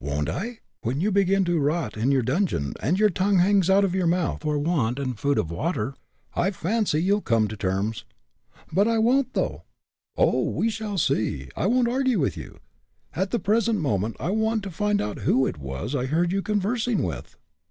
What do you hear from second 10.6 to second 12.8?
shall see. I won't argue with you.